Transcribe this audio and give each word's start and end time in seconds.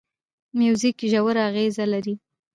موزیک 0.59 0.97
ژور 1.11 1.35
اغېز 1.47 1.75
لري. 1.91 2.15